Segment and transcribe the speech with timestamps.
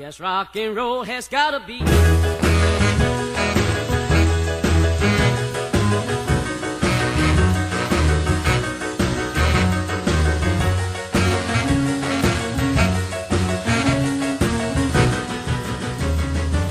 [0.00, 1.74] Yes, rock and roll has gotta be.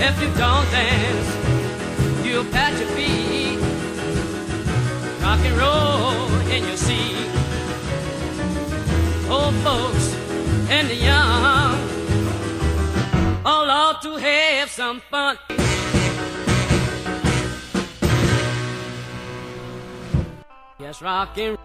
[0.01, 3.59] If you don't dance, you'll pat your feet.
[5.21, 7.29] Rock and roll in your seat.
[9.29, 10.15] Old folks
[10.71, 11.18] and the young
[13.45, 15.37] all ought to have some fun.
[20.79, 21.57] Yes, rock and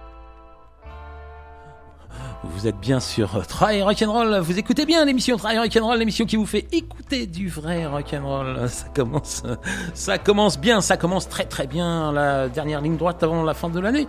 [2.55, 6.47] Vous êtes bien sur Try Rock'n'Roll, vous écoutez bien l'émission Try Rock'n'Roll, l'émission qui vous
[6.47, 8.69] fait écouter du vrai rock'n'roll.
[8.69, 9.43] Ça commence,
[9.93, 13.69] ça commence bien, ça commence très très bien, la dernière ligne droite avant la fin
[13.69, 14.07] de l'année.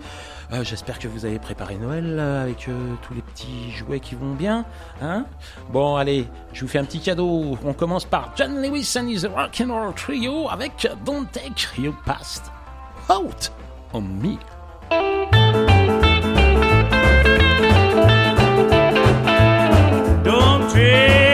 [0.52, 4.14] Euh, J'espère que vous avez préparé Noël euh, avec euh, tous les petits jouets qui
[4.14, 4.64] vont bien.
[5.02, 5.26] Hein
[5.72, 7.58] bon, allez, je vous fais un petit cadeau.
[7.64, 12.44] On commence par John Lewis and his Rock'n'Roll Trio avec Don't Take Your Past
[13.10, 13.50] Out
[13.92, 14.38] on Me.
[20.76, 21.25] Don't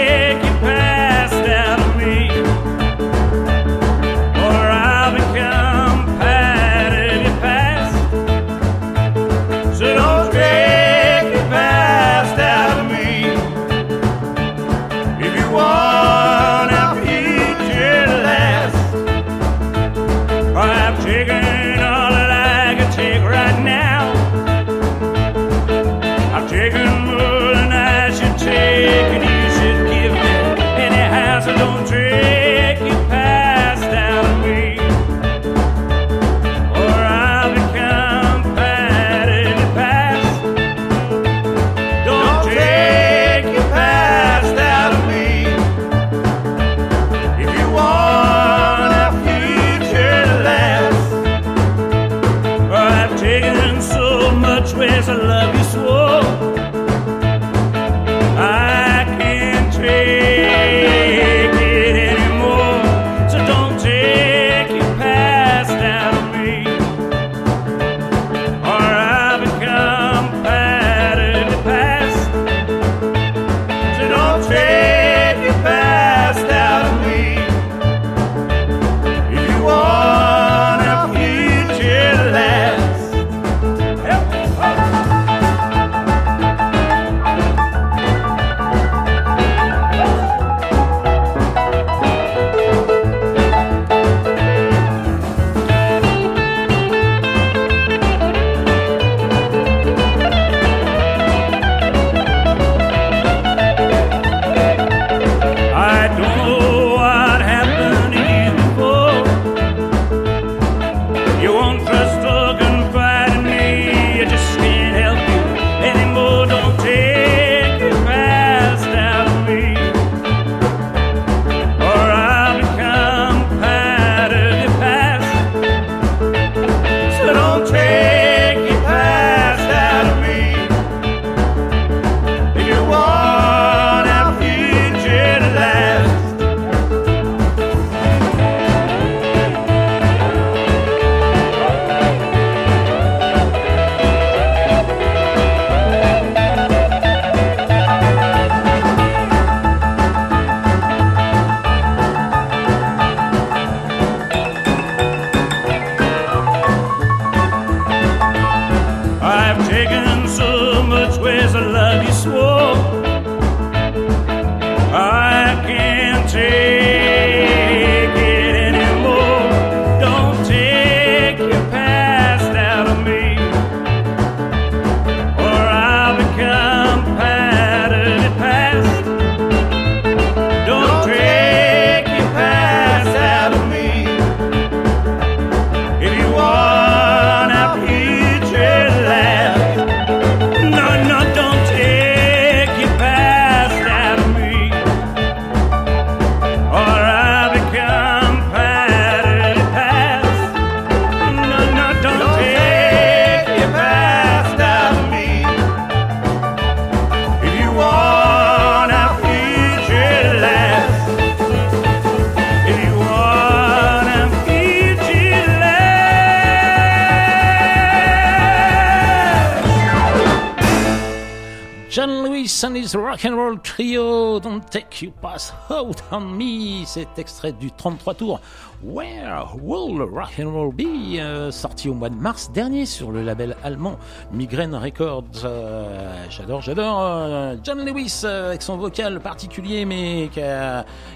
[225.02, 226.84] You Pass Out on Me.
[226.86, 228.40] C'est extrait du 33 tours.
[228.84, 233.22] Where Will Rock and Roll Be euh, Sorti au mois de mars dernier sur le
[233.22, 233.98] label allemand
[234.32, 235.44] Migraine Records.
[235.44, 240.40] Euh, j'adore, j'adore euh, John Lewis avec son vocal particulier mais qui,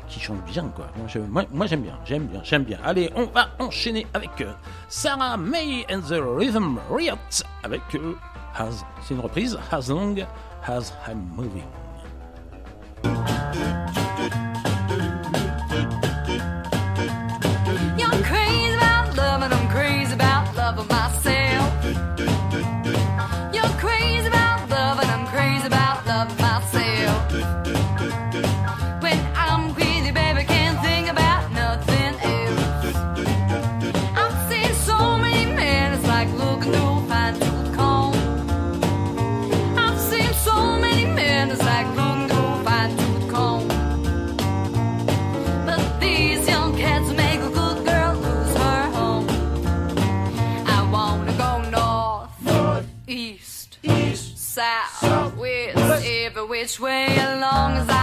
[0.08, 0.86] qui chante bien quoi.
[1.52, 2.78] Moi, j'aime bien, j'aime bien, j'aime bien.
[2.84, 4.30] Allez, on va enchaîner avec
[4.88, 7.14] Sarah May and the Rhythm Riot
[7.62, 7.82] avec
[8.56, 8.84] Has.
[9.02, 9.56] C'est une reprise.
[9.70, 10.16] As long
[10.66, 11.85] as I'm moving.
[13.50, 13.72] Which way
[14.24, 14.55] as long
[56.66, 57.95] as I'm moving.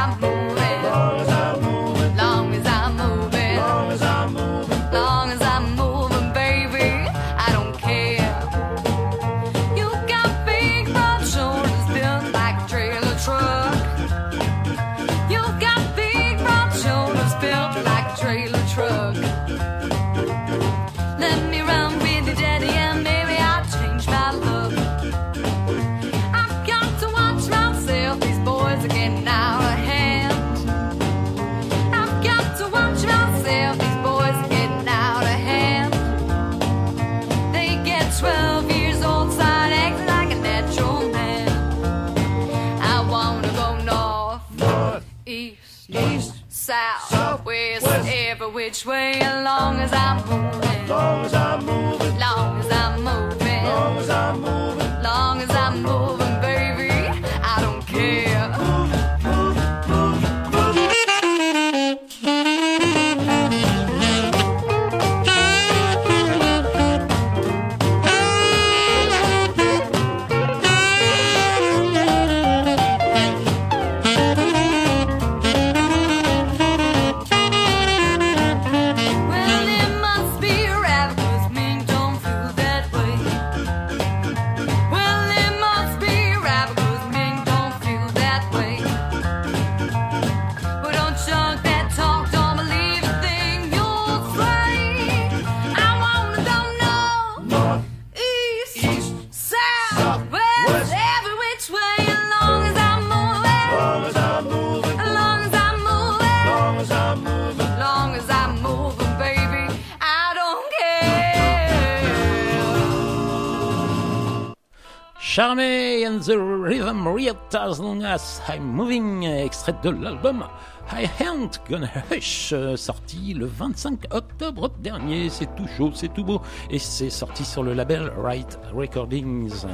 [115.35, 120.45] Charmé and the Rhythm Riot as long as I'm moving, extrait de l'album
[120.91, 125.31] I Ain't Gonna Hush, sorti le 25 octobre dernier.
[125.31, 126.39] C'est tout chaud, c'est tout beau,
[126.69, 129.65] et c'est sorti sur le label Right Recordings.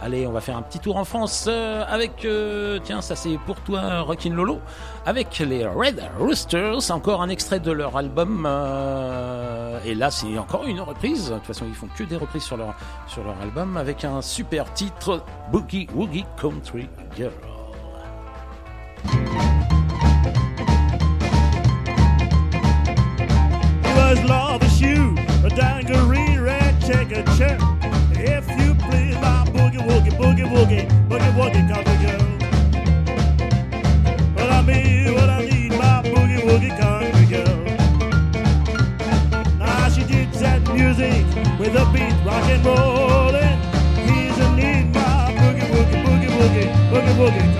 [0.00, 3.36] Allez, on va faire un petit tour en France euh, avec, euh, tiens, ça c'est
[3.46, 4.60] pour toi, Rockin' Lolo,
[5.04, 8.46] avec les Red Roosters, encore un extrait de leur album.
[8.46, 11.30] euh, et là, c'est encore une reprise.
[11.30, 12.76] De toute façon, ils font que des reprises sur leur,
[13.42, 17.32] album, avec un super titre, Boogie Woogie Country Girl.
[24.26, 25.14] love is you,
[25.44, 27.67] a red.
[30.18, 32.26] Boogie woogie, boogie woogie, country girl.
[34.34, 37.58] Well, I mean, what I need, my boogie woogie country girl.
[39.58, 41.24] Now she did that music
[41.58, 43.58] with a beat, rock and rollin'.
[44.06, 47.57] He's a need my boogie woogie, boogie woogie, boogie woogie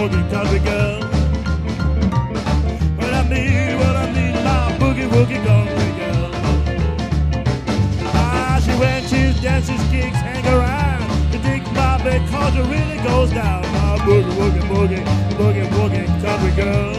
[0.00, 1.00] woogie country girl.
[2.96, 6.30] What I need, what I need, my boogie, woogie country girl.
[8.14, 11.04] Ah, she when she dances, kicks, hang around.
[11.32, 13.60] To dig my bed cause it really goes down.
[13.72, 15.04] My boogie, woogie, boogie,
[15.38, 16.94] boogie, woogie country girl.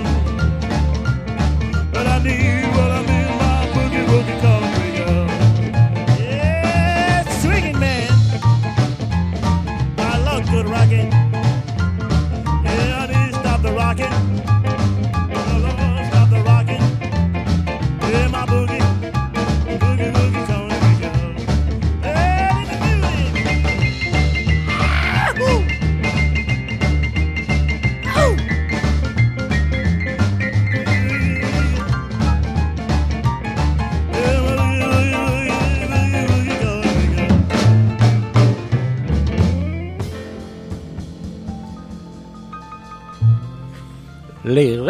[1.93, 3.20] What I need, what I need,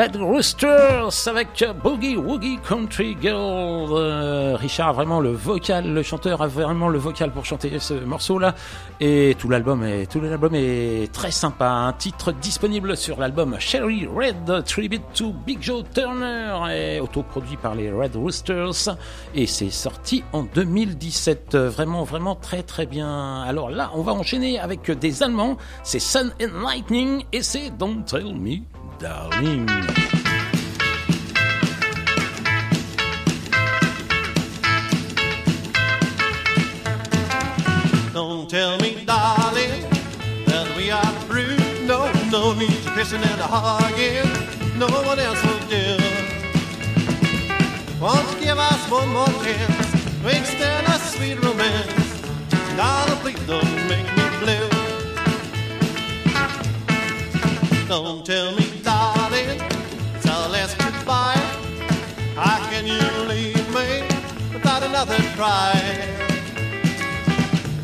[0.01, 3.91] Red Roosters avec Boogie Woogie Country Girl.
[3.91, 8.55] Euh, Richard vraiment le vocal, le chanteur a vraiment le vocal pour chanter ce morceau-là.
[8.99, 11.69] Et tout l'album est, est très sympa.
[11.69, 17.75] Un titre disponible sur l'album Sherry Red Tribute to Big Joe Turner est autoproduit par
[17.75, 18.97] les Red Roosters
[19.35, 21.55] et c'est sorti en 2017.
[21.55, 23.43] Vraiment, vraiment très très bien.
[23.43, 25.57] Alors là, on va enchaîner avec des Allemands.
[25.83, 29.65] C'est Sun and Lightning et c'est Don't Tell Me Darling.
[38.13, 39.81] Don't tell me, darling,
[40.45, 41.57] that we are through.
[41.87, 44.29] No, no need to kissing and hugging.
[44.77, 45.97] No one else will do.
[47.99, 49.91] Won't give us one more chance
[50.27, 52.21] extend a sweet romance?
[52.77, 54.69] Darling, please don't make me blue.
[57.87, 58.70] Don't tell me,
[59.49, 61.41] it's our last goodbye.
[62.35, 64.03] How can you leave me
[64.53, 65.73] without another try?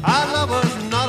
[0.04, 1.07] Our love was not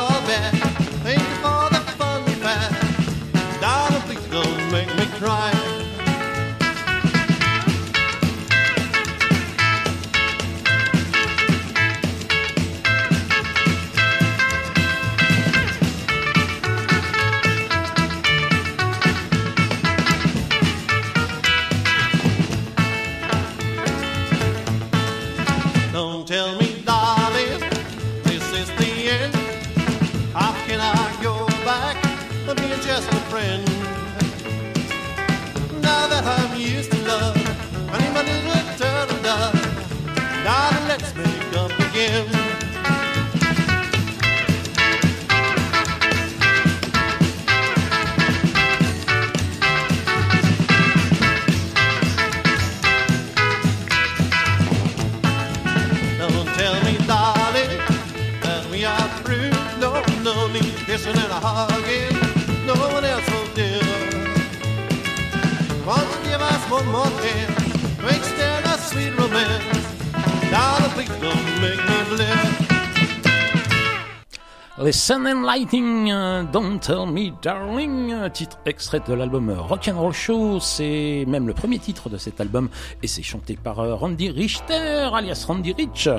[75.08, 80.60] Sun and Lighting, euh, Don't Tell Me Darling, euh, titre extrait de l'album Rock'n'Roll Show,
[80.60, 82.68] c'est même le premier titre de cet album
[83.02, 86.10] et c'est chanté par euh, Randy Richter, alias Randy Rich,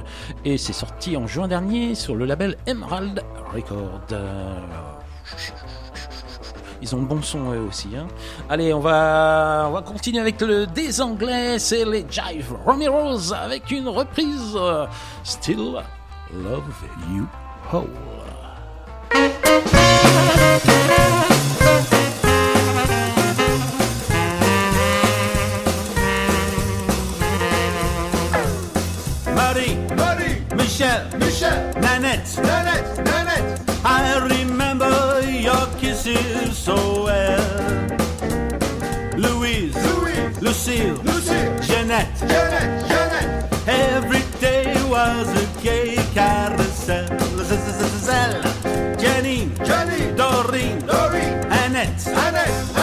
[0.43, 4.01] et c'est sorti en juin dernier sur le label Emerald Record.
[6.81, 7.89] Ils ont le bon son eux aussi.
[7.95, 8.07] Hein.
[8.49, 13.69] Allez, on va, on va continuer avec le des Anglais, c'est les Jive Romeros avec
[13.69, 14.57] une reprise
[15.23, 15.75] Still
[16.33, 16.63] Love
[17.13, 17.27] You
[17.71, 18.18] Whole.
[31.39, 32.37] Michel, Michel, Nanette.
[32.41, 37.87] Nanette, Nanette, I remember your kisses so well.
[39.15, 42.13] Louise, Louise, Lucille, Lucie, Jeannette.
[42.27, 47.07] Jeannette, Jeannette, Every day was a gay carousel.
[48.97, 51.37] Janine, Jenny, Doreen, Doreen.
[51.63, 52.78] Annette, Annette,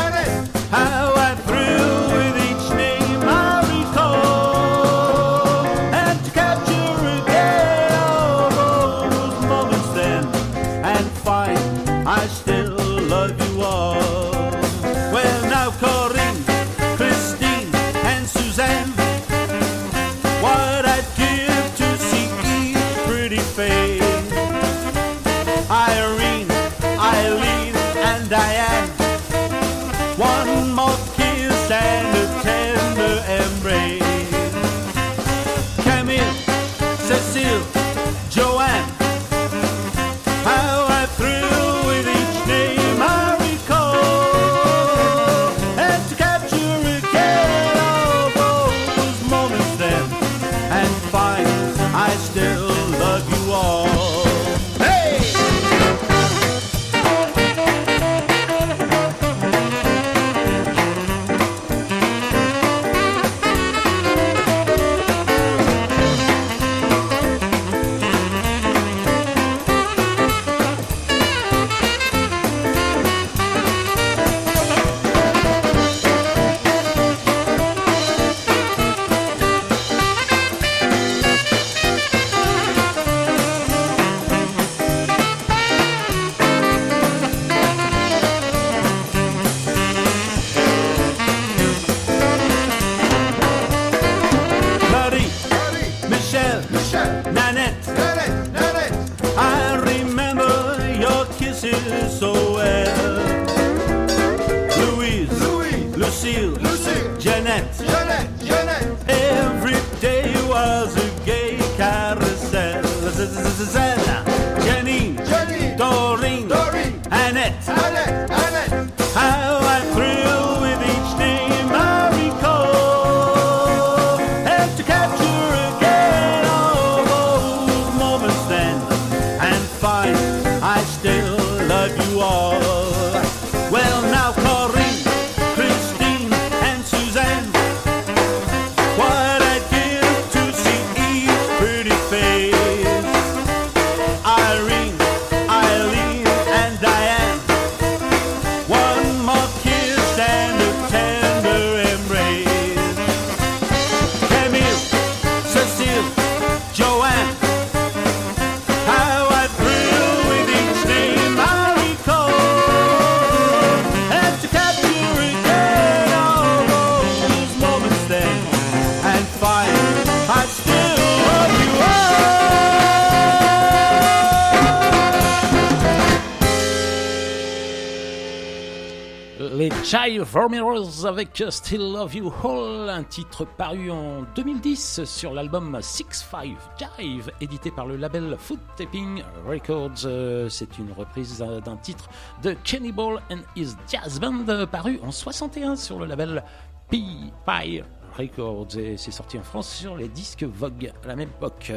[180.49, 186.59] Mirrors avec Still Love You All, un titre paru en 2010 sur l'album Six Five
[186.79, 190.07] Jive, édité par le label Foot Tapping Records.
[190.51, 192.09] C'est une reprise d'un titre
[192.43, 196.45] de Kenny Ball and His Jazz Band, paru en 61 sur le label
[196.91, 197.83] P-Pie
[198.17, 201.73] Records et c'est sorti en France sur les disques Vogue à la même époque.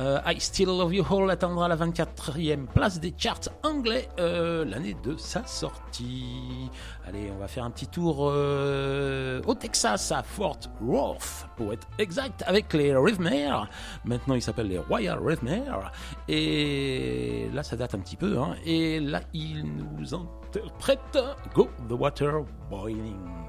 [0.00, 4.96] Euh, I Still Love You All atteindra la 24e place des charts anglais euh, l'année
[5.02, 6.70] de sa sortie.
[7.06, 11.86] Allez, on va faire un petit tour euh, au Texas à Fort Worth pour être
[11.98, 13.68] exact avec les Rhythmare.
[14.04, 15.92] Maintenant ils s'appellent les Royal Rhythmare
[16.28, 18.54] et là ça date un petit peu hein.
[18.64, 21.18] et là ils nous interprètent
[21.54, 23.41] Go the Water Boiling.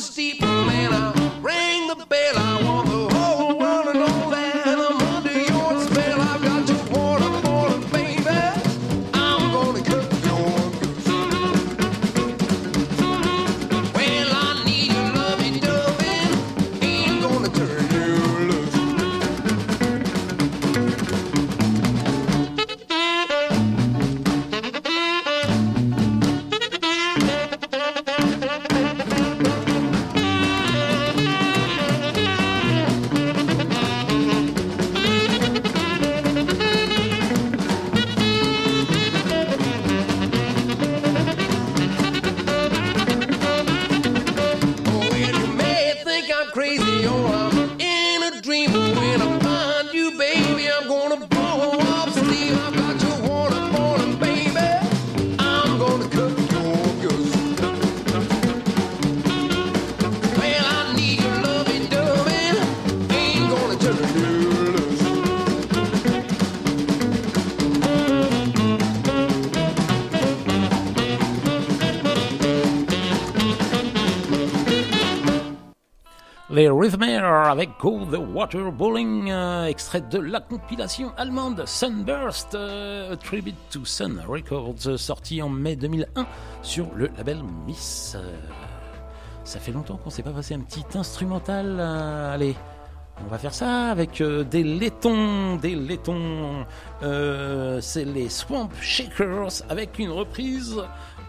[0.00, 0.49] up
[77.60, 83.84] avec Go the Water Bowling, euh, extrait de la compilation allemande Sunburst, euh, Tribute to
[83.84, 86.24] Sun Records, sorti en mai 2001
[86.62, 88.16] sur le label Miss.
[88.16, 88.34] Euh,
[89.44, 91.76] ça fait longtemps qu'on s'est pas passé un petit instrumental.
[91.78, 92.56] euh, allez,
[93.26, 96.64] on va faire ça avec des laitons, des laitons.
[97.02, 100.80] C'est les Swamp Shakers avec une reprise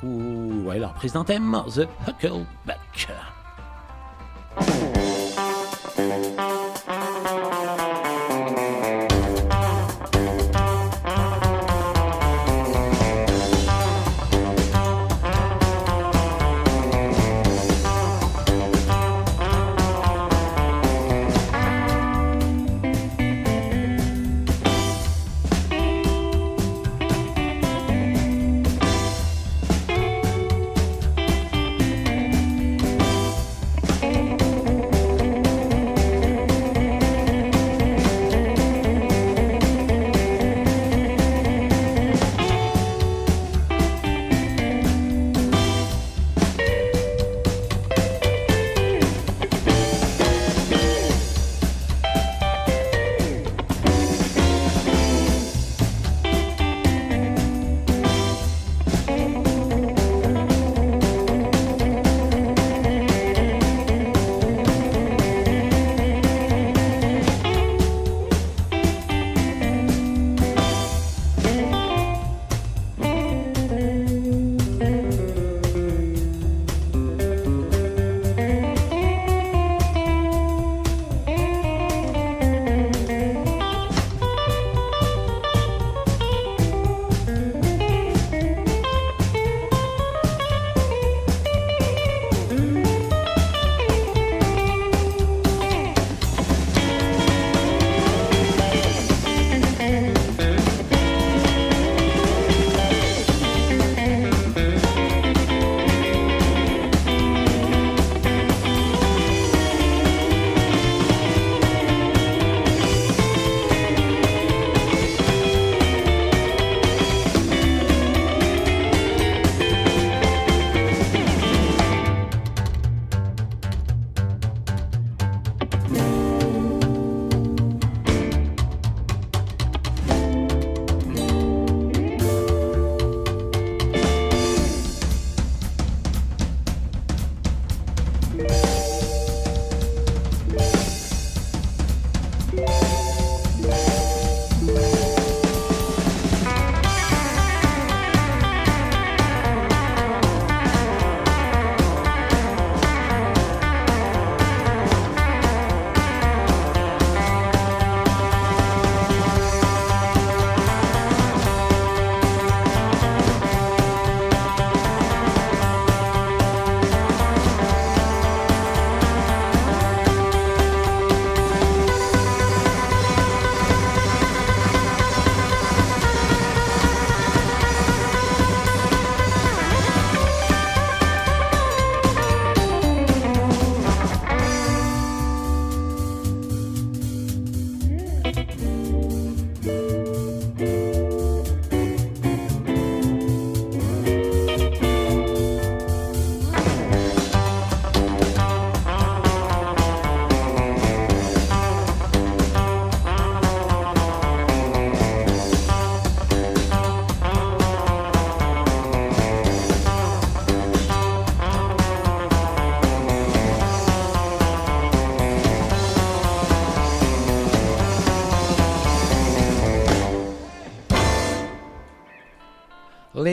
[0.01, 3.09] ou ouais, la reprise d'un thème, The Huckleback.
[5.97, 6.50] Well,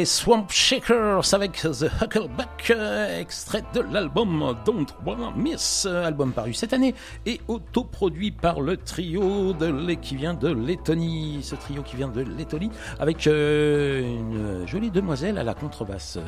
[0.09, 6.55] Swamp Shakers avec The Huckleback, euh, extrait de l'album Don't Wanna Miss, euh, album paru
[6.55, 6.95] cette année
[7.27, 11.41] et autoproduit par le trio de qui vient de Lettonie.
[11.43, 16.19] Ce trio qui vient de Lettonie avec euh, une jolie demoiselle à la contrebasse,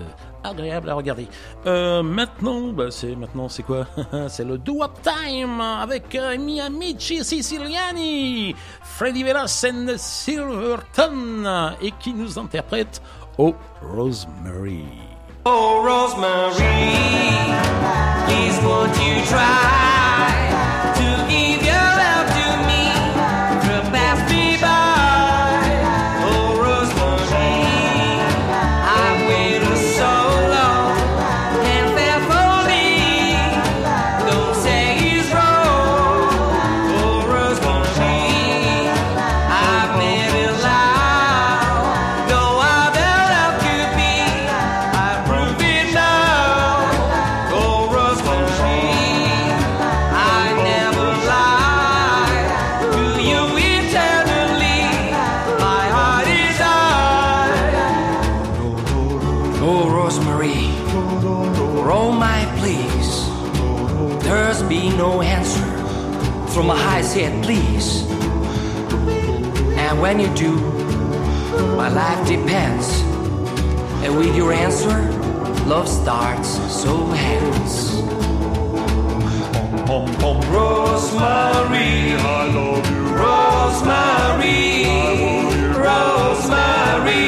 [0.44, 1.26] agréable à regarder.
[1.64, 3.86] Maintenant, bah, c'est maintenant c'est quoi?
[4.28, 11.92] C'est le Do Up Time avec euh, mi amici siciliani, Freddy Velas and Silverton et
[11.92, 13.00] qui nous interprète
[13.42, 14.84] Oh Rosemary.
[15.46, 16.52] Oh, Rosemary,
[18.26, 19.99] please won't you try
[67.14, 68.02] high please.
[69.76, 70.52] And when you do,
[71.76, 73.00] my life depends.
[74.04, 75.10] And with your answer,
[75.66, 78.00] love starts, so hence.
[80.50, 83.00] Rosemary, I love you.
[83.22, 84.84] Rosemary,
[85.76, 87.24] Rosemary,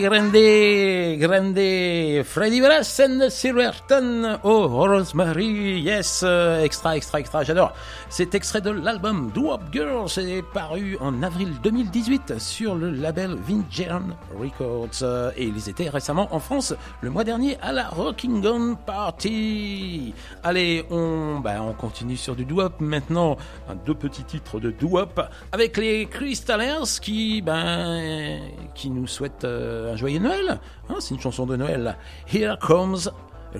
[0.00, 7.72] Grande, grande, Freddy Velas Silverton, oh Rosemary, yes, euh, extra, extra, extra, j'adore.
[8.10, 13.36] Cet extrait de l'album Do Up Girls est paru en avril 2018 sur le label
[13.36, 18.76] Vingean Records euh, et ils étaient récemment en France le mois dernier à la Rockingham
[18.84, 20.12] Party.
[20.42, 25.22] Allez, on, bah, on continue sur du doo-wop maintenant, un, deux petits titres de doo-wop
[25.52, 28.40] avec les Crystallers qui, ben,
[28.74, 30.60] qui nous souhaitent euh, un joyeux Noël.
[30.90, 31.96] Hein, chanson de Noël.
[32.26, 33.10] Here comes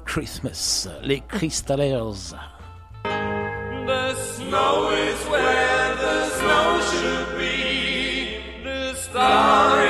[0.05, 2.35] Christmas, les Crystallers.
[3.05, 8.39] The snow is where the snow should be.
[8.65, 9.84] The star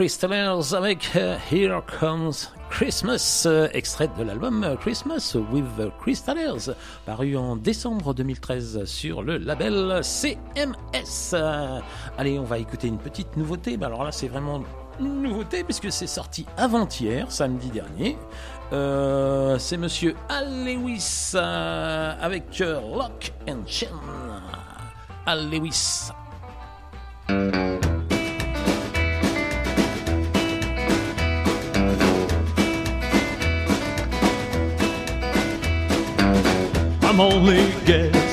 [0.00, 2.32] Crystallers avec euh, Here Comes
[2.70, 5.66] Christmas, euh, extrait de l'album euh, Christmas with
[6.00, 6.72] Crystallers,
[7.04, 11.34] paru en décembre 2013 sur le label CMS.
[12.16, 13.76] Allez, on va écouter une petite nouveauté.
[13.76, 14.62] Bah, alors là, c'est vraiment
[15.00, 18.16] une nouveauté puisque c'est sorti avant-hier, samedi dernier.
[18.70, 23.88] C'est monsieur Al Lewis avec Lock and Chain.
[25.26, 26.10] Al Lewis.
[37.20, 38.29] only guess.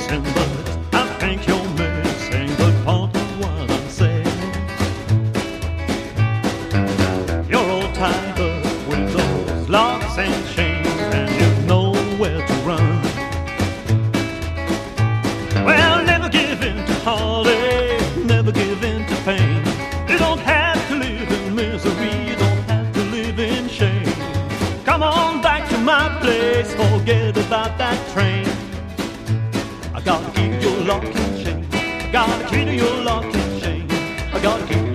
[30.08, 31.67] Gotta keep your lock and chain.
[32.13, 33.86] Gotta keep your lock and chain.
[34.34, 34.87] I gotta keep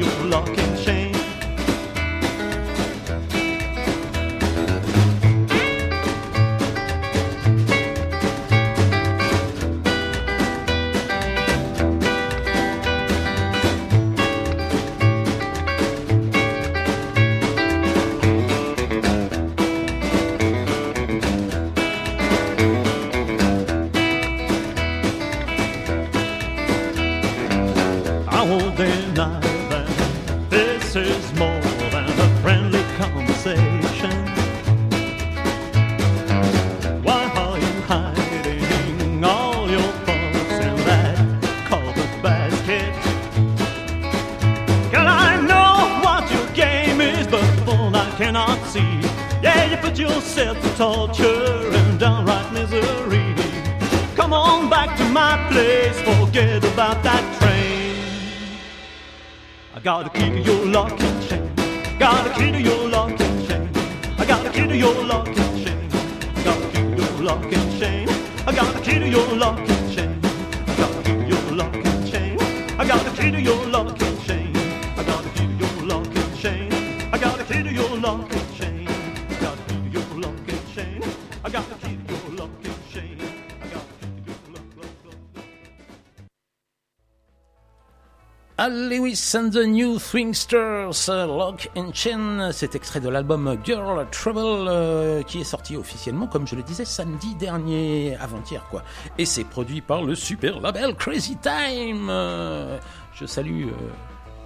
[89.34, 95.22] and the New Swingsters, euh, Lock and Chain, c'est extrait de l'album Girl Trouble euh,
[95.22, 98.82] qui est sorti officiellement, comme je le disais, samedi dernier, avant-hier quoi.
[99.18, 102.08] Et c'est produit par le super label Crazy Time.
[102.10, 102.78] Euh,
[103.14, 103.68] je salue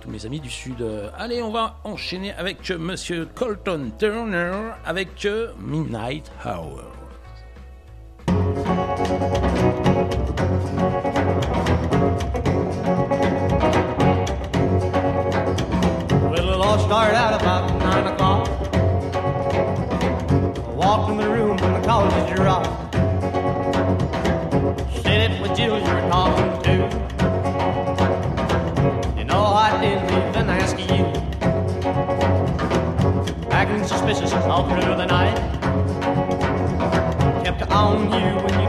[0.00, 0.86] tous mes amis du Sud.
[1.16, 4.52] Allez, on va enchaîner avec Monsieur Colton Turner
[4.84, 5.26] avec
[5.58, 6.82] Midnight Hour.
[16.96, 18.48] Started out about nine o'clock.
[20.56, 22.94] I walked in the room when the college dropped.
[25.02, 26.74] Said it was Jill you were talking to.
[29.18, 31.04] You know I didn't even ask you.
[33.50, 35.36] Acting suspicious all through the night.
[37.44, 38.65] Kept on you when you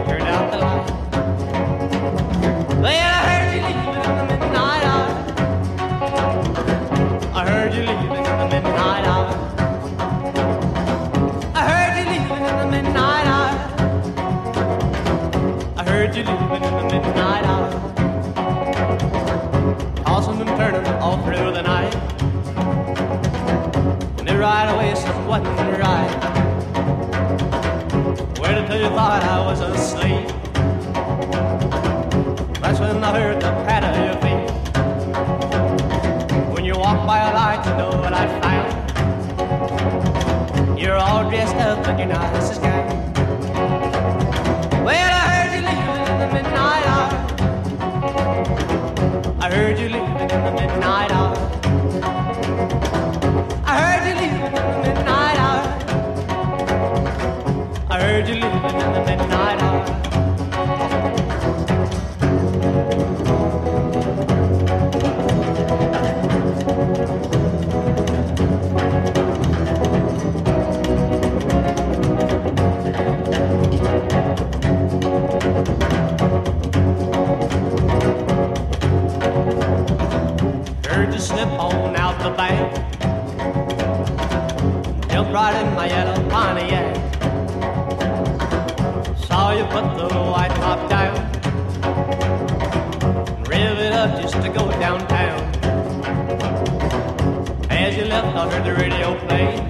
[25.28, 26.11] something right.
[28.39, 30.28] Where until you thought I was asleep.
[32.61, 34.47] That's when I heard the pat of your feet.
[36.53, 38.69] When you walk by a light, you know what I found.
[40.80, 42.88] You're all dressed up and you're nice as can.
[44.86, 47.11] Well, I heard you leaving in the midnight hour.
[49.41, 51.26] I heard you leaving in the midnight hour.
[85.60, 86.95] In my yellow Pontiac.
[89.26, 91.16] Saw you put the white top down.
[93.49, 95.39] Rev it up just to go downtown.
[97.70, 99.66] As you left, I heard the radio play.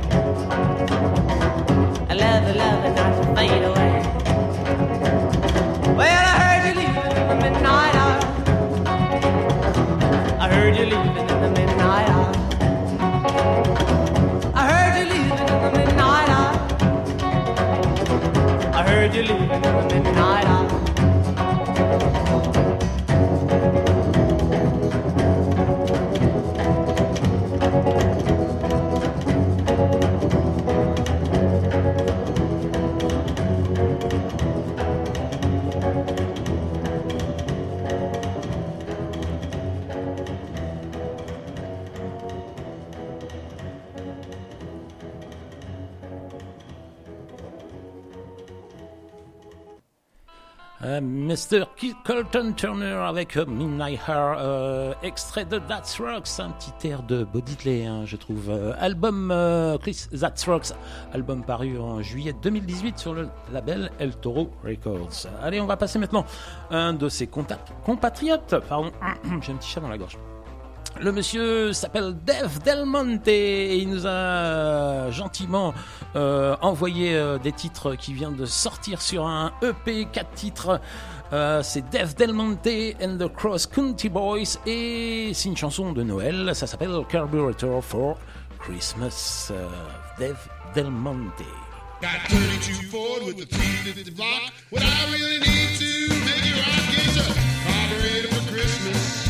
[51.52, 51.66] Mr.
[52.04, 57.24] Colton Turner avec euh, Midnight Hour, euh, extrait de That's Rocks, un petit air de
[57.24, 58.50] Bodidley, hein, je trouve.
[58.50, 60.74] Euh, album euh, Chris That's Rocks,
[61.14, 65.28] album paru en juillet 2018 sur le label El Toro Records.
[65.42, 66.26] Allez, on va passer maintenant
[66.70, 68.56] à un de ses contacts, compatriotes.
[68.68, 68.92] Pardon,
[69.42, 70.18] j'ai un petit chat dans la gorge.
[71.00, 75.76] Le monsieur s'appelle Dave Del Monte et il nous a gentiment
[76.16, 80.82] euh, envoyé euh, des titres qui viennent de sortir sur un EP 4 titres.
[81.34, 86.04] Euh, c'est Dave Del Monte and the Cross County Boys et c'est une chanson de
[86.04, 86.52] Noël.
[86.56, 88.18] Ça s'appelle Carburetor for
[88.60, 89.50] Christmas.
[89.52, 89.68] Euh,
[90.18, 90.40] Dave
[90.74, 91.44] Del Monte.
[92.02, 94.54] Got 32 Ford with the 350 block.
[94.70, 97.26] What I really need to make it rock is a
[97.66, 99.28] carburetor for Christmas.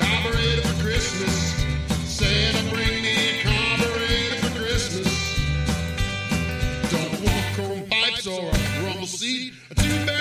[0.00, 1.54] Carburetor for Christmas.
[2.04, 5.08] Santa bring me a carburetor for Christmas.
[6.90, 9.54] Don't want chrome pipes or a rumble seat.
[9.70, 10.17] A two-barrel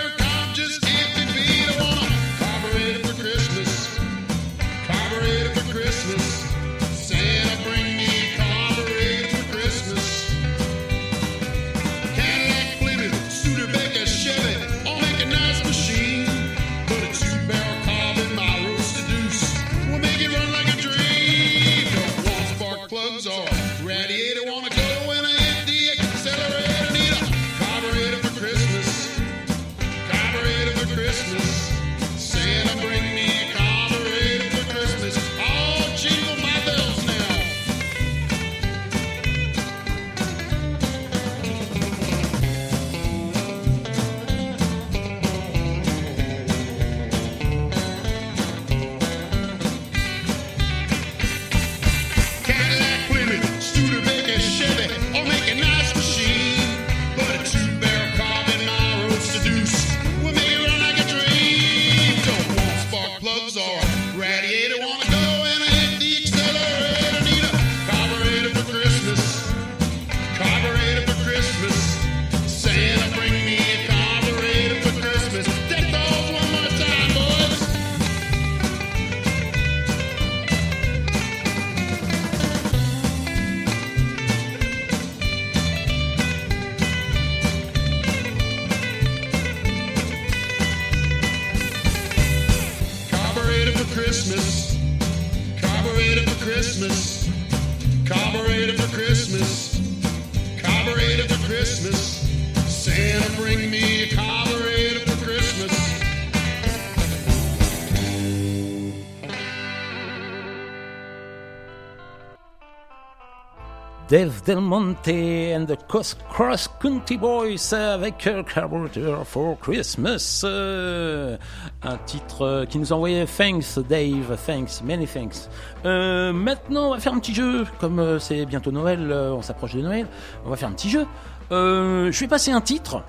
[114.18, 120.41] Dave Del Monte and the Cross, County Boys avec euh, Carburetor for Christmas.
[120.43, 121.38] Euh,
[121.84, 125.47] un titre euh, qui nous a envoyé Thanks Dave, thanks, many thanks.
[125.84, 127.68] Maintenant, on va faire un petit jeu.
[127.80, 130.07] Comme c'est bientôt Noël, on s'approche de Noël,
[130.47, 131.05] on va faire un petit jeu.
[131.51, 133.03] Je vais passer un titre.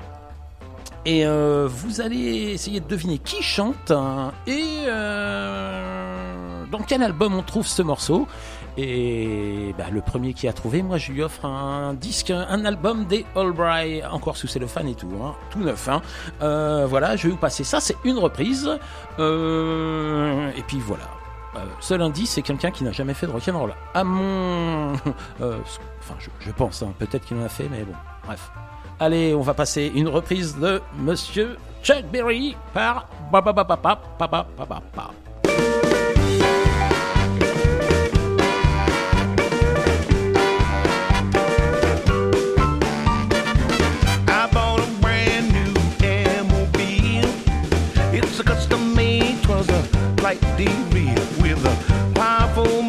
[1.06, 4.84] Et vous allez essayer de deviner qui chante hein, et
[6.70, 8.26] dans quel album on trouve ce morceau.
[8.76, 13.06] Et bah, le premier qui a trouvé, moi je lui offre un disque, un album
[13.06, 15.88] des Albright, encore sous cellophane et tout, hein, tout neuf.
[15.88, 16.00] Hein.
[16.42, 18.70] Euh, voilà, je vais vous passer ça, c'est une reprise.
[19.18, 21.04] Euh, et puis voilà.
[21.56, 23.74] Euh, seul indice, c'est quelqu'un qui n'a jamais fait de rock'n'roll.
[23.94, 24.92] À mon,
[25.40, 25.58] euh,
[26.00, 27.94] enfin, je, pense, hein, peut-être qu'il en a fait, mais bon,
[28.24, 28.50] bref.
[29.00, 33.08] Allez, on va passer une reprise de Monsieur Chuck Berry par
[50.28, 52.87] slight degree with a powerful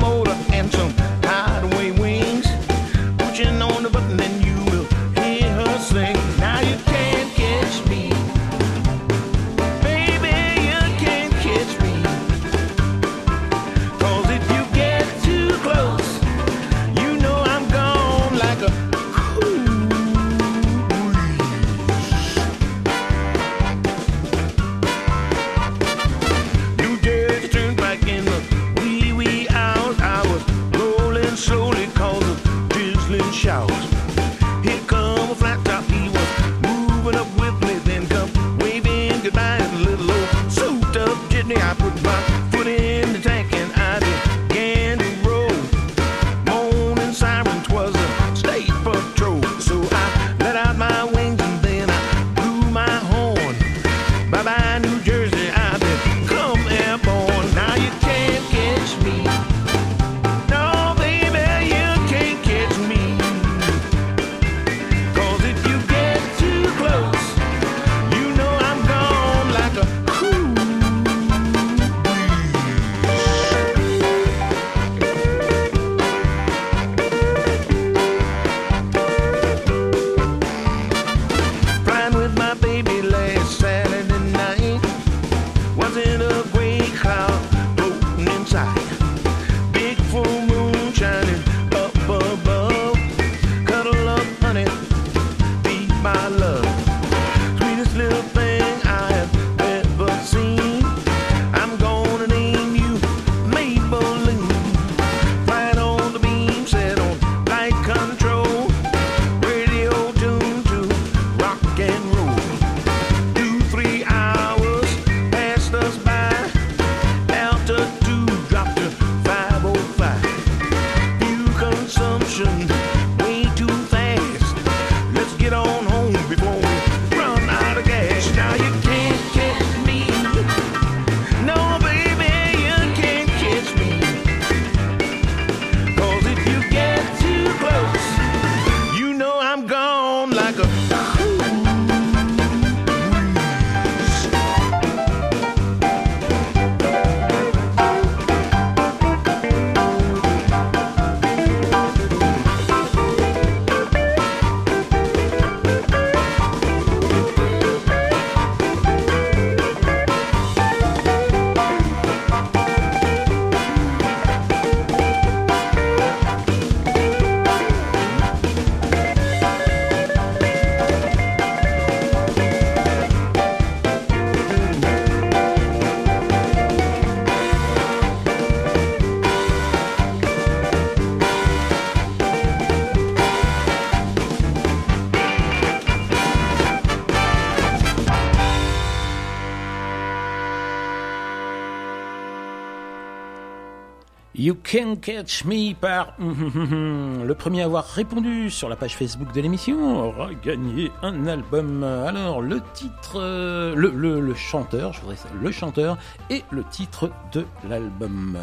[194.36, 199.42] You Can Catch Me par le premier à avoir répondu sur la page Facebook de
[199.42, 201.84] l'émission aura gagné un album.
[201.84, 205.98] Alors le titre, euh, le, le- le chanteur, je voudrais ça, le chanteur
[206.30, 208.38] et le titre de l'album.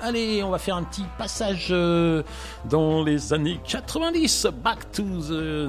[0.00, 2.22] Allez, on va faire un petit passage euh,
[2.70, 5.68] dans les années 90, back to the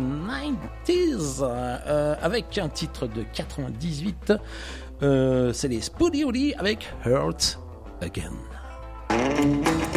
[0.88, 4.34] 90s, euh, avec un titre de 98.
[5.02, 7.60] Euh, C'est les Spoody avec Hurt
[8.02, 8.34] Again.
[9.14, 9.93] Mm-hmm.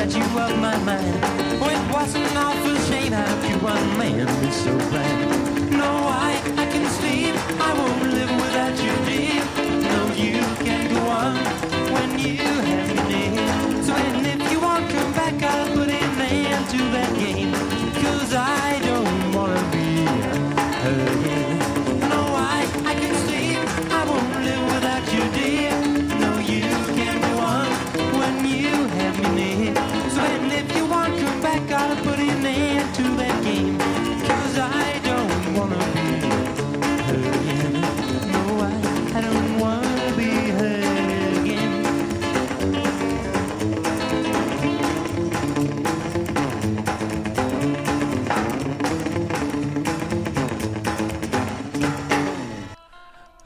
[0.00, 1.18] I you off my mind.
[1.60, 5.70] Oh, it was an awful shame how could one man be so blind.
[5.72, 9.44] No, I, I can sleep, I won't live without you, dear.
[9.92, 11.36] No, you can go on
[11.92, 12.79] when you have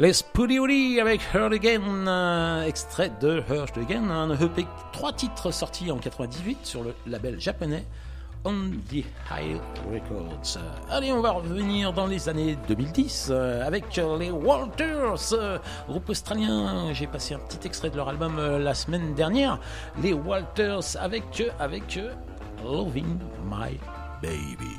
[0.01, 3.45] Les Woody avec Again, euh, extrait de
[3.80, 7.86] Again, un EP, trois titres sortis en 98 sur le label japonais
[8.45, 10.59] On the High Records.
[10.90, 13.84] Allez, on va revenir dans les années 2010 euh, avec
[14.18, 16.92] les Walters, euh, groupe australien.
[16.92, 19.61] J'ai passé un petit extrait de leur album euh, la semaine dernière.
[20.03, 22.01] Les Walters avec, avec
[22.64, 23.78] Loving My
[24.20, 24.74] Baby.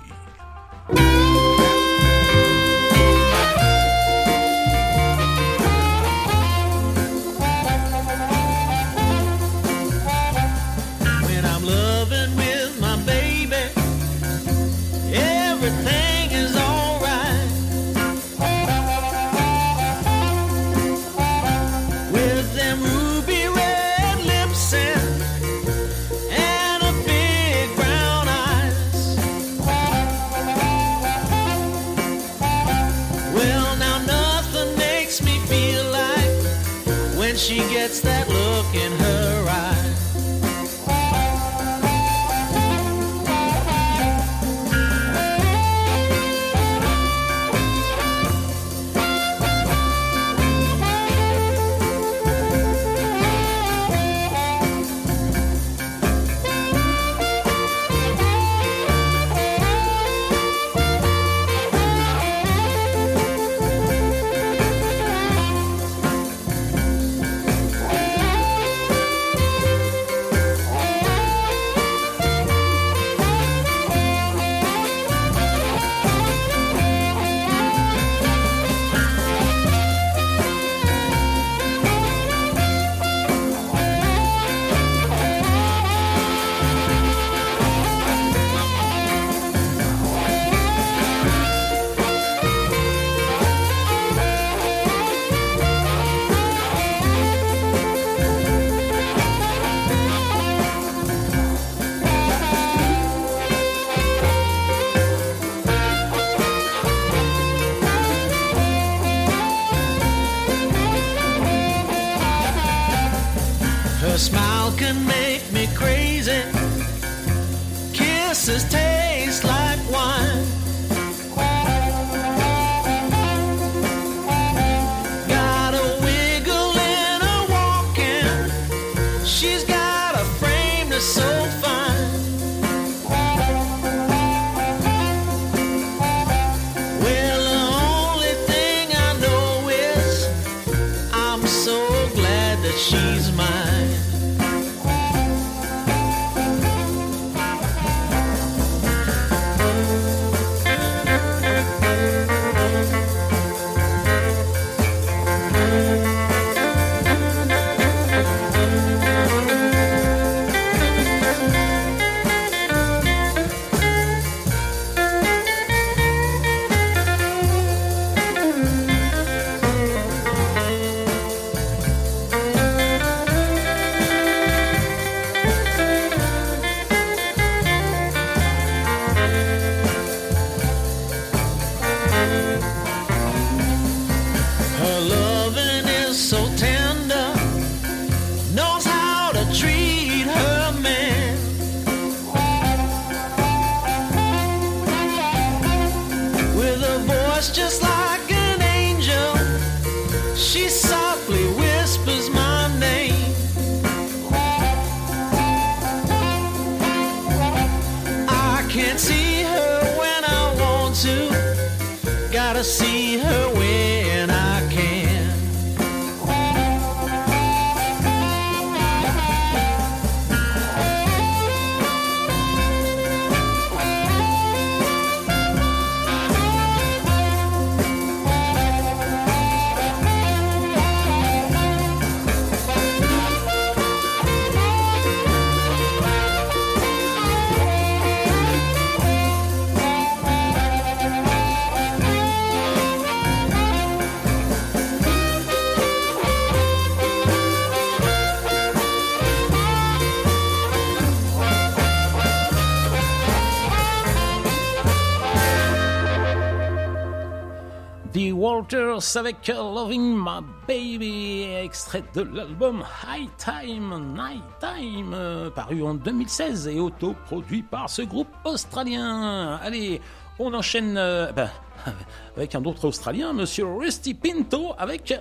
[259.18, 266.68] Avec Loving My Baby, extrait de l'album High Time, Night Time, euh, paru en 2016
[266.68, 269.58] et autoproduit par ce groupe australien.
[269.62, 270.02] Allez,
[270.38, 271.50] on enchaîne euh, ben,
[272.36, 275.14] avec un autre australien, monsieur Rusty Pinto, avec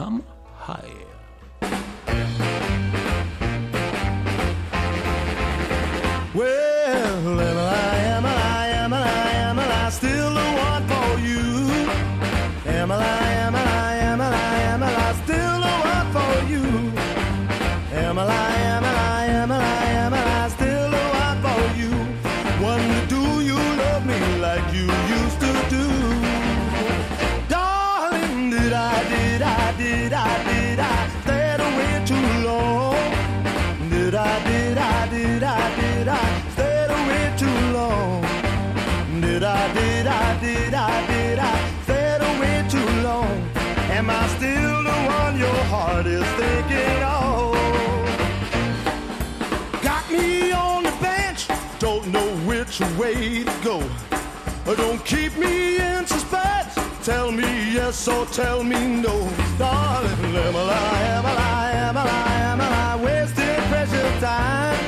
[0.00, 0.22] I'm
[0.68, 1.12] High.
[44.42, 47.54] still the one your heart is thinking of.
[49.82, 51.46] Got me on the bench,
[51.78, 53.78] don't know which way to go.
[54.74, 56.74] Don't keep me in suspense.
[57.04, 59.16] Tell me yes or tell me no,
[59.58, 60.36] darling.
[60.46, 64.81] Am I, am I, am I, am I, am I wasting precious time?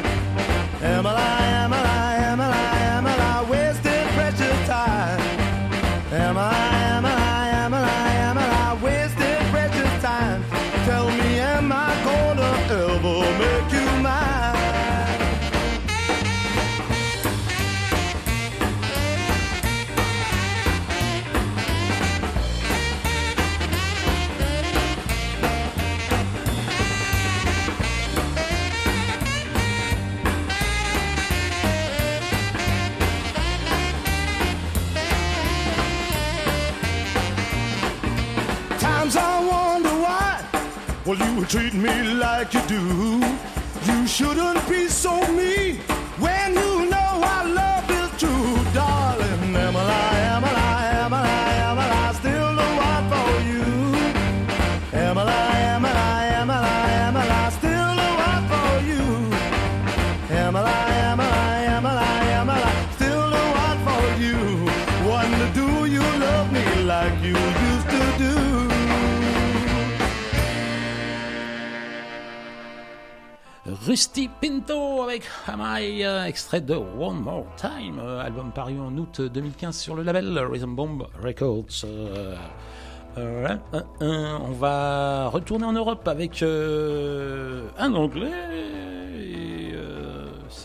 [41.24, 43.20] you treat me like you do.
[43.86, 45.53] You shouldn't be so mean.
[73.94, 75.62] Rusty Pinto avec Am
[76.26, 80.74] extrait de One More Time, euh, album paru en août 2015 sur le label Rhythm
[80.74, 81.84] Bomb Records.
[81.84, 82.34] Euh,
[83.16, 88.32] euh, On va retourner en Europe avec un anglais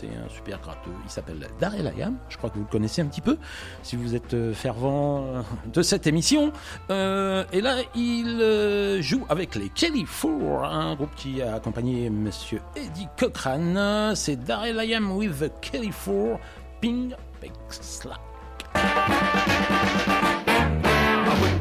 [0.00, 0.90] c'est un super gratteux.
[1.04, 2.16] Il s'appelle Darrell Ayam.
[2.28, 3.36] Je crois que vous le connaissez un petit peu
[3.82, 5.42] si vous êtes euh, fervent euh,
[5.72, 6.52] de cette émission.
[6.90, 12.60] Euh, et là, il joue avec les Kelly Four, un groupe qui a accompagné Monsieur
[12.76, 14.14] Eddie Cochran.
[14.14, 16.38] C'est Darrell Ayam with the Kelly Four,
[16.80, 18.20] Ping Ping Slack.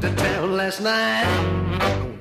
[0.02, 1.26] Town last night,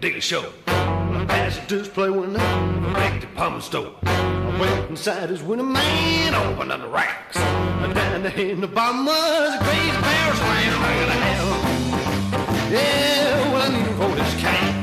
[0.03, 0.98] a show.
[1.19, 3.93] The passengers play when they break the palm store.
[4.05, 7.37] I went inside his window, man, opened up the racks.
[7.37, 10.81] And down there in the bottom was a crazy bear slam.
[10.81, 14.75] I gotta have Yeah, well, I need him for this cat.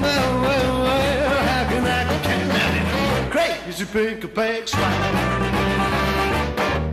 [0.00, 3.30] Well, well, well, how can I get down it?
[3.32, 5.12] Crazy pink bag slide.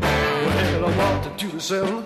[0.02, 2.02] Well, I walked to the cellar.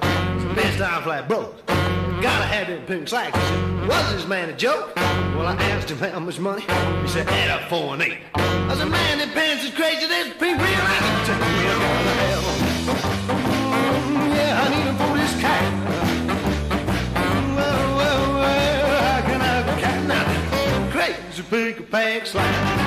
[0.56, 1.83] Best I flat broke.
[2.24, 3.38] Gotta have them pink slacks.
[3.86, 4.96] Was this man a joke?
[4.96, 6.62] Well, I asked him how much money.
[7.02, 8.20] He said, add up four and eight.
[8.34, 10.08] I said, man, that pants is crazy.
[10.08, 12.44] This pink real I Take me around the hell.
[14.08, 15.64] Mm, Yeah, I need him for this cat.
[17.58, 20.92] Well, well, well, how can I be cat now?
[20.92, 21.44] Crazy
[21.92, 22.83] pink slack.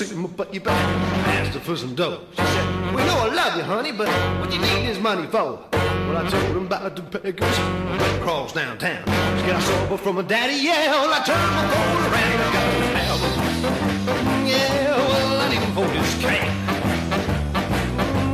[0.00, 0.82] See my buddy back,
[1.26, 2.22] asked her for some dough.
[2.30, 4.08] She said, We know I love you, honey, but
[4.40, 5.60] what you need this money for?
[5.72, 9.04] Well, I told him about the beggars, went across downtown.
[9.04, 12.72] She got sober from a daddy, yeah, well, I turned my phone around and got
[12.80, 14.48] him out.
[14.48, 16.48] Yeah, well, I need him for this cat.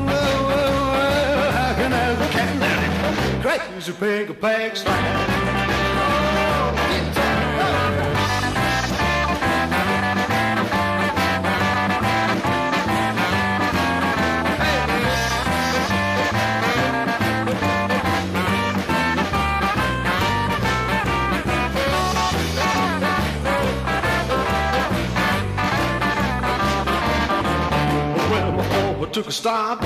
[0.07, 3.43] Well, well, well, how can I have a cat now?
[3.43, 5.56] Crazy pig, a peg slide.
[29.17, 29.81] Took a stop,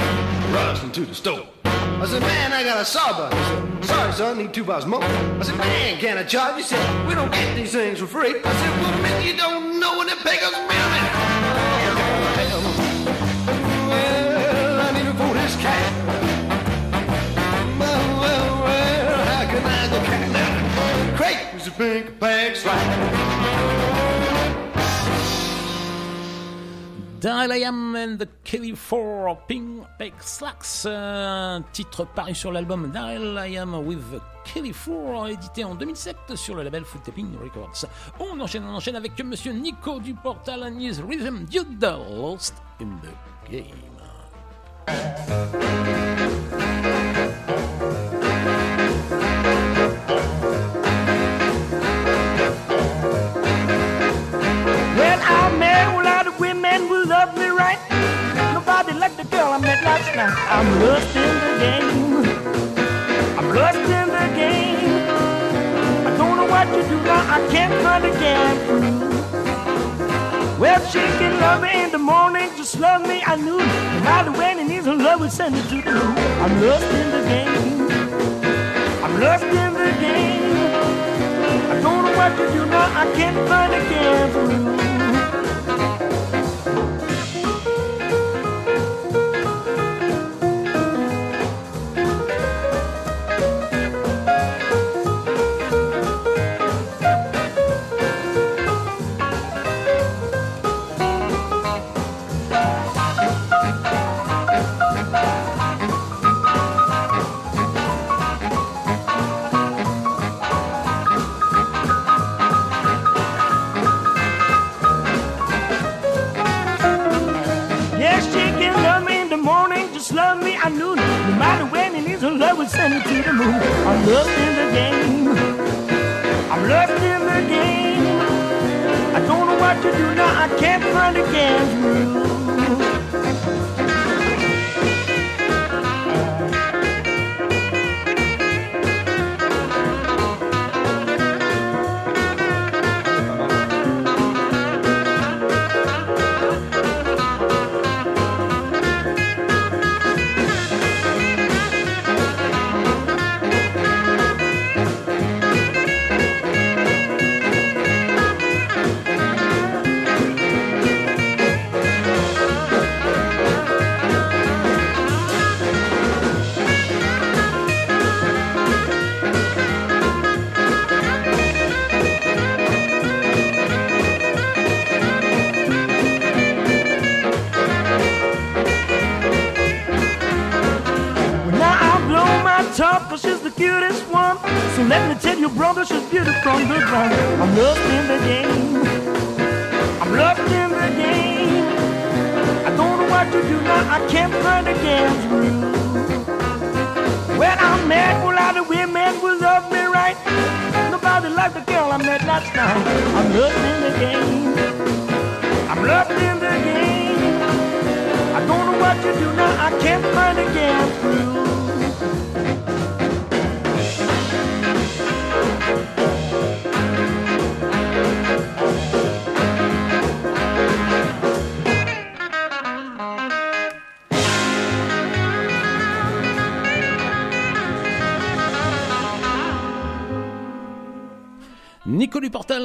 [0.52, 1.46] rushed into the store.
[1.64, 3.32] I said, man, I got a sawbuck.
[3.32, 5.04] He said, sorry, son, need two bucks more.
[5.04, 6.56] I said, man, can I charge?
[6.56, 8.30] He said, we don't get these things for free.
[8.30, 10.68] I said, well, man, you don't know when they pay us, man.
[13.88, 15.92] Well, I need a for this cat.
[17.78, 21.16] Well, well, well, how can I go cat now?
[21.16, 23.39] Crazy pink bag slide.
[27.20, 33.36] Darrell Ayam and the Kelly Four Ping Peg Slacks, euh, titre paru sur l'album Darrell
[33.36, 37.84] Ayam with the Kelly Four, édité en 2007 sur le label Foot Tapping Records.
[38.20, 42.88] On enchaîne, on enchaîne avec Monsieur Nico du Portal and his Rhythm Dude Lost in
[43.02, 43.90] the Game.
[58.80, 60.34] Nobody like the girl I met last night.
[60.48, 61.84] I'm lost in the game.
[63.36, 64.80] I'm lost in the game.
[66.06, 67.36] I don't know what to do now.
[67.36, 68.58] I can't find a game.
[70.58, 73.22] Well, she can love me in the morning, just love me.
[73.26, 76.16] I knew no matter when it needs her love, will send it to the moon.
[76.40, 77.90] I'm lost in the game.
[79.04, 80.56] I'm lost in the game.
[81.68, 82.88] I don't know what to do now.
[83.02, 84.70] I can't find a game.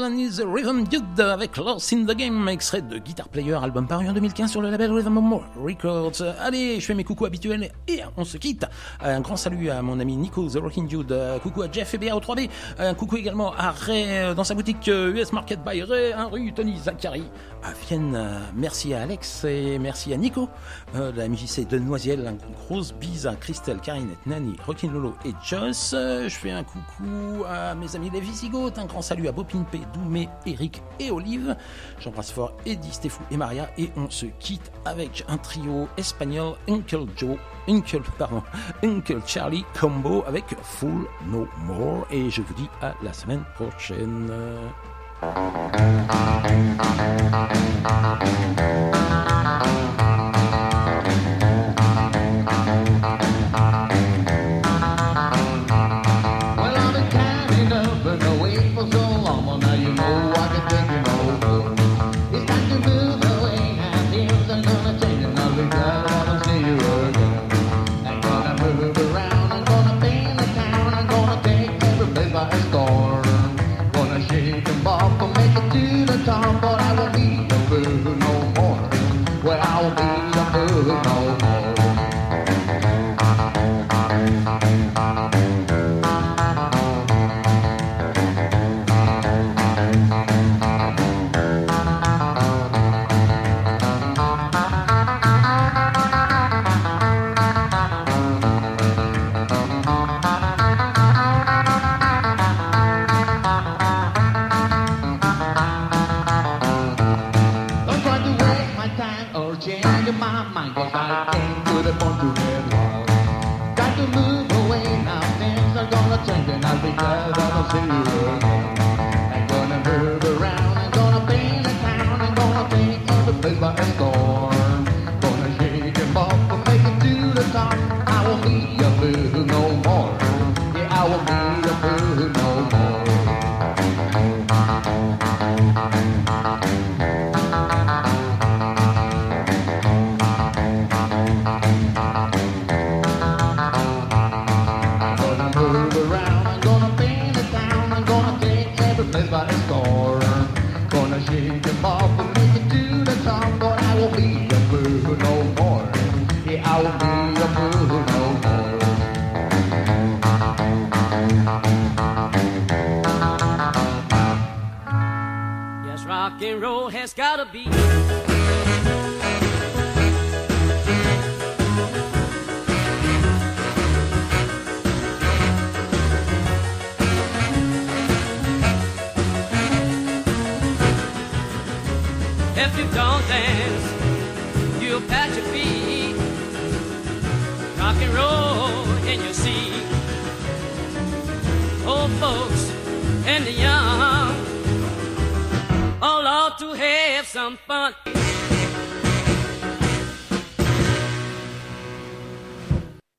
[0.06, 3.88] Dylan is a Rhythm Dude avec Lost in the Game, extrait de Guitar Player, album
[3.88, 6.22] paru en 2015 sur le label Rhythm More Records.
[6.40, 8.66] Allez, je fais mes coucous habituels et on se quitte.
[9.02, 11.16] Un grand salut à mon ami Nico, The Rocking Dude.
[11.42, 12.50] Coucou à Jeff et BAO3B.
[12.78, 16.26] Un coucou également à Ray euh, dans sa boutique euh, US Market by Ray, un
[16.26, 17.24] rue Tony Zachary
[17.64, 18.20] à Vienne.
[18.56, 20.50] Merci à Alex et merci à Nico
[20.96, 22.28] euh, de la MJC de Noisiel.
[22.28, 22.36] Un
[22.68, 25.96] grosse bise à Christelle, Carinette, Nani, Rockin Lolo et Joss.
[25.96, 28.78] Je fais un coucou à mes amis les Visigoths.
[28.78, 31.56] Un grand salut à Bopin P Doumé, Eric et Olive.
[32.00, 37.06] J'embrasse fort Eddie, Stéphou et Maria et on se quitte avec un trio espagnol Uncle
[37.16, 37.38] Joe,
[37.68, 38.44] Uncle, pardon,
[38.84, 44.32] Uncle Charlie Combo avec Full No More et je vous dis à la semaine prochaine.